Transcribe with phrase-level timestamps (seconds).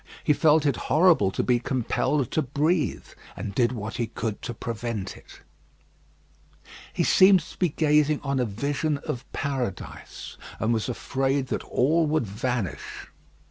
[0.23, 3.05] He felt it horrible to be compelled to breathe,
[3.37, 5.41] and did what he could to prevent it.
[6.91, 12.07] He seemed to be gazing on a vision of paradise, and was afraid that all
[12.07, 13.09] would vanish.